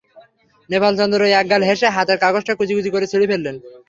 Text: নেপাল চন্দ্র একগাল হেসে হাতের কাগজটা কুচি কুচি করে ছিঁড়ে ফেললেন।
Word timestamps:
নেপাল 0.69 0.93
চন্দ্র 0.99 1.21
একগাল 1.33 1.61
হেসে 1.69 1.87
হাতের 1.95 2.17
কাগজটা 2.23 2.53
কুচি 2.55 2.73
কুচি 2.77 2.89
করে 2.91 3.05
ছিঁড়ে 3.11 3.29
ফেললেন। 3.31 3.55